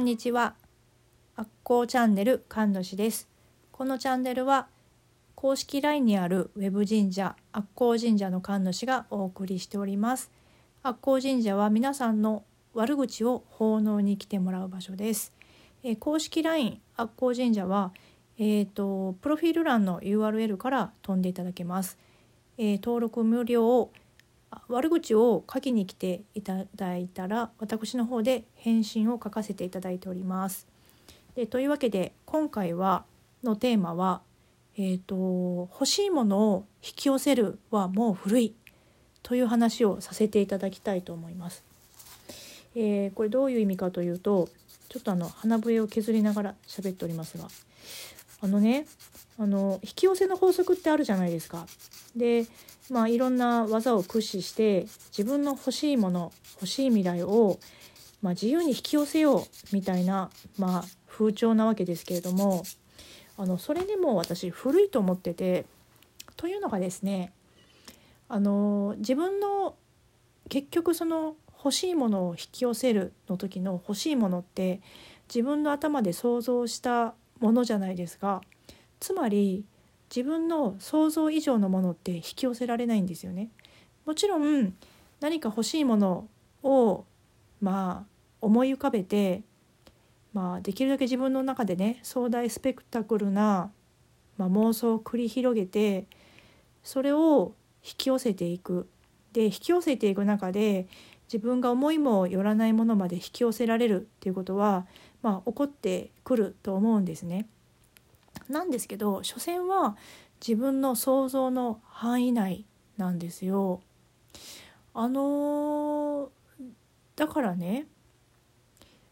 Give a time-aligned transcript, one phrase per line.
[0.00, 0.54] んにちは。
[1.36, 3.28] アッコーチャンネル神主です。
[3.70, 4.68] このチャンネルは
[5.34, 10.30] 公式 LINE にあるウェブ神社アッコー神社の神主がお送りしております。
[10.82, 15.34] アッコー神社は皆さんの悪口を奉納に来てもらう場所です。
[15.82, 17.92] えー公式 LINE アッコー神社は
[18.38, 21.98] えー、とプロフィール欄の URL から飛んでいただけます。
[22.56, 23.99] えー登録無料あ
[24.68, 30.66] 悪口を書きに来ていただいたら私の方で返信を書かせていただいております。
[31.34, 33.04] でというわけで今回は
[33.44, 34.22] のテーマは、
[34.76, 38.54] えーと「欲しいものを引き寄せるはもう古い」
[39.22, 41.64] という話をさせていただきたいと思います。
[42.74, 44.48] えーこれどういう意味かというと
[44.88, 47.48] ちょっとあの鼻笛を削りながら喋っておりますが
[48.42, 48.86] あのね
[49.38, 51.66] あの引き寄せの法則ってあるじゃないですか。
[52.16, 52.46] で
[52.90, 57.58] まあいろんな技を駆使して自分の欲しいもの欲しい未来を、
[58.20, 62.64] まあ、自由に引き寄せようみたいな、まあ、風潮なわけですけれども
[63.36, 65.64] あのそれでも私古いと思ってて
[66.36, 67.32] というのがですね
[68.28, 69.76] あの自分の
[70.48, 74.80] 結局その欲しいものを引き寄せるの時の欲しいものって
[75.28, 78.42] 自分の頭で想像したものじゃないですか
[79.00, 79.64] つまり
[80.14, 83.48] 自分の想像以上のものって引き寄せられないんですよね。
[84.04, 84.74] もちろん
[85.20, 86.28] 何か欲しいもの
[86.62, 87.04] を
[87.60, 89.42] まあ思い浮かべて、
[90.32, 93.70] まあ、できるだけ自分の中でね壮大スペクタクルな、
[94.36, 96.06] まあ、妄想を繰り広げて
[96.82, 97.52] それを
[97.84, 98.88] 引き寄せていく。
[99.32, 100.88] で引き寄せていく中で
[101.32, 104.86] 自分が思いもよらないものまで引き寄せられるっていうことは、
[105.22, 107.46] まあ、起こってくると思うんですね。
[108.48, 109.96] なんですけど所詮は
[110.44, 112.64] 自分の想像の範囲内
[112.96, 113.80] なんですよ。
[114.92, 116.30] あの
[117.14, 117.86] だからね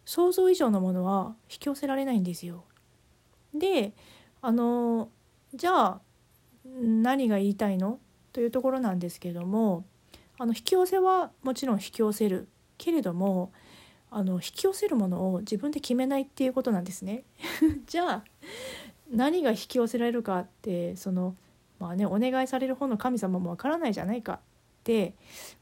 [0.05, 2.65] 想像以上のものは引き寄せられないんですよ。
[3.55, 3.93] で
[4.43, 5.09] あの
[5.55, 6.01] じゃあ
[6.65, 8.01] 何が言いたいの？
[8.33, 9.85] というところなんですけども
[10.39, 13.53] あの引き寄せはもちろん引き寄せるけれども
[14.11, 17.25] あの引き寄せるものを自分で決めないっていうことなんですね。
[17.87, 18.25] じゃあ
[19.11, 21.35] 何が引き寄せられるかってその
[21.79, 24.39] まあねお願いされる方の神様もわからないじゃないかっ
[24.85, 25.15] て、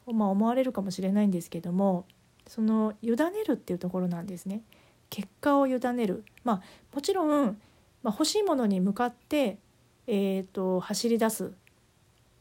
[0.07, 2.05] まあ、思われるかもしれないんですけども
[2.47, 3.17] その委ね
[3.47, 4.63] るっていうところなんですね。
[5.11, 6.63] 結果を委ねる、まあ、
[6.95, 7.61] もちろん、
[8.03, 9.59] まあ、欲しいものに向かって、
[10.07, 11.53] えー、と走り出す、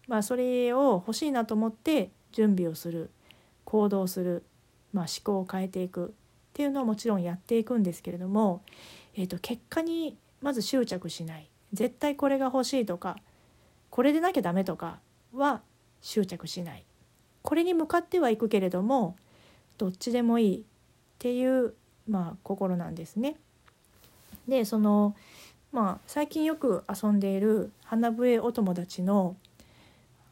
[0.07, 3.09] まあ、それを欲しいなと思って準備をする
[3.63, 4.43] 行動する、
[4.91, 6.09] まあ、思考を変えていくっ
[6.53, 8.61] ていうのはもちろんやっていくんですけれども、
[9.15, 13.15] えー、と結果にまず執着しない絶対これが欲しいとか
[13.89, 14.99] これでなきゃダメとか
[15.33, 15.61] は
[16.01, 16.83] 執着しない
[17.41, 19.15] これに向かってはいくけれども
[19.77, 20.61] どっちでもいいっ
[21.19, 21.73] ていう、
[22.09, 23.37] まあ、心なんですね。
[24.47, 25.15] でその
[25.71, 29.35] まあ最近よく遊んでいる花笛お友達の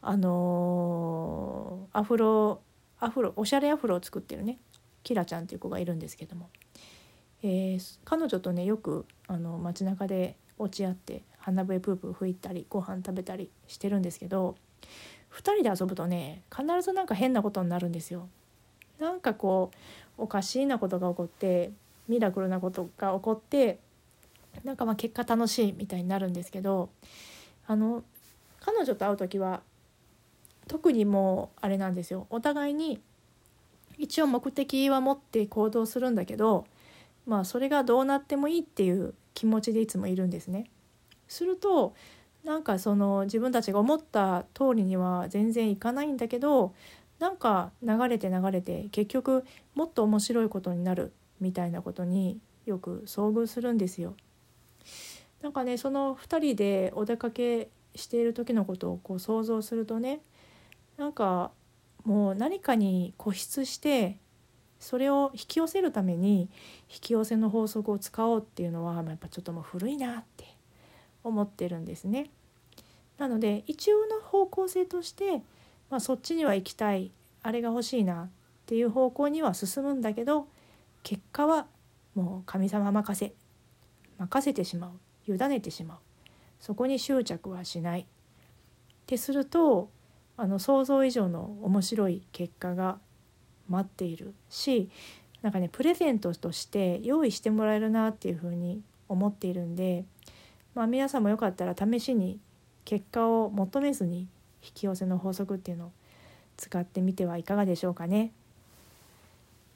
[0.06, 2.60] あのーアフロ
[2.98, 4.58] アフロおしゃれアフロを作ってるね
[5.02, 6.50] キラちゃんっていう子がいるんですけども
[7.42, 14.56] えー彼女とねよくあの街中で落ち合って花笛プープー吹いたりご飯食べたりしてるんですけど
[15.32, 18.28] 2人で遊ぶとね必ずなんか変なことになるんですよ。
[19.00, 19.70] なんかこ
[20.18, 21.72] うおかしいなことが起こって
[22.08, 23.80] ミラクルなことが起こって
[24.62, 26.90] なんかまあ結果楽しいみたいになるんですけど
[27.66, 28.04] あの
[28.60, 29.62] 彼女と会う時は
[30.68, 33.00] 特にもうあれなんですよお互いに
[33.98, 36.66] 一応目的は持って行動するんだけど
[37.26, 40.70] まあそれがどうなってもいいっていう気持ちでいつもいるんですね。
[41.28, 41.94] すると
[42.44, 46.74] なんかその自分たちが思った通りには全然いかないんだけど
[47.18, 49.44] なんか流れて流れて結局
[49.74, 54.14] もっと面白いことになるみたいなことによく遭遇するんですよ。
[55.42, 60.20] なんかねその2人でお出かけしている時のことをこう想像するとね
[60.96, 61.50] なんか
[62.04, 64.18] もう何かに固執して
[64.78, 66.50] それを引き寄せるために
[66.90, 70.44] 引き寄せの法則を使おうっていうのはやっぱちょっともう古いなって
[71.22, 72.30] 思ってるんですね。
[73.18, 75.42] なので一応の方向性として、
[75.88, 77.12] まあ、そっちには行きたい
[77.42, 78.28] あれが欲しいなっ
[78.66, 80.48] ていう方向には進むんだけど
[81.02, 81.66] 結果は
[82.14, 83.32] もう神様任せ
[84.18, 84.88] 任せてしま
[85.28, 85.98] う委ねてしまう
[86.58, 88.04] そこに執着はしないっ
[89.06, 89.90] てすると
[90.36, 92.98] あの想像以上の面白い結果が
[93.68, 94.90] 待っているし
[95.42, 100.04] なんかねプレゼントとして用意してもらえるなっていうふうに思っているんで、
[100.74, 102.38] まあ、皆さんもよかったら試しに
[102.84, 104.20] 結果を求めずに
[104.62, 105.92] 引き寄せの法則っていうのを
[106.56, 108.32] 使ってみてはいかがでしょうかね。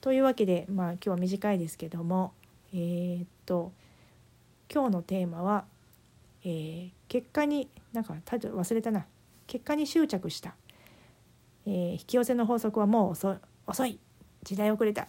[0.00, 2.32] というわけでまあ今日は短いですけども、
[2.72, 3.72] えー、っと
[4.72, 5.64] 今日のテーマは、
[6.44, 9.06] えー、結果になんかタイトル忘れたな
[9.48, 10.54] 結果に執着した、
[11.66, 13.10] えー、引き寄せの法則はもう
[13.66, 13.98] 遅い
[14.44, 15.06] 時代遅れたっ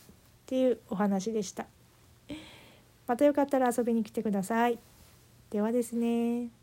[0.48, 1.68] ていうお話でした。
[3.06, 4.80] またよかったら遊びに来てください。
[5.52, 6.59] ではですね。